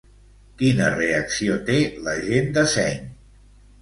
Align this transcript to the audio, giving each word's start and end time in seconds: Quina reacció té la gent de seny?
Quina 0.61 0.87
reacció 0.95 1.57
té 1.69 1.77
la 2.07 2.17
gent 2.31 2.51
de 2.57 2.65
seny? 2.77 3.05